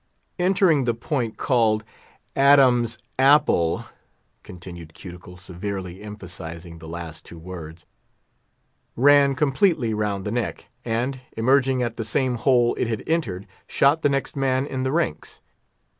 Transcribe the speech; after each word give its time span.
"Entering 0.39 0.85
the 0.85 0.95
point 0.95 1.37
called 1.37 1.83
Adam's 2.35 2.97
Apple," 3.19 3.85
continued 4.41 4.95
Cuticle, 4.95 5.37
severely 5.37 6.01
emphasising 6.01 6.79
the 6.79 6.87
last 6.87 7.23
two 7.23 7.37
words, 7.37 7.85
"ran 8.95 9.35
completely 9.35 9.93
round 9.93 10.25
the 10.25 10.31
neck, 10.31 10.69
and, 10.83 11.19
emerging 11.37 11.83
at 11.83 11.97
the 11.97 12.03
same 12.03 12.37
hole 12.37 12.73
it 12.79 12.87
had 12.87 13.03
entered, 13.05 13.45
shot 13.67 14.01
the 14.01 14.09
next 14.09 14.35
man 14.35 14.65
in 14.65 14.81
the 14.81 14.91
ranks. 14.91 15.39